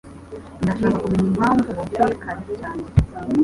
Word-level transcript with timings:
Ndashaka 0.63 0.97
kumenya 1.03 1.27
impamvu 1.31 1.67
wavuye 1.77 2.13
kare 2.23 2.41
cyane. 2.59 2.83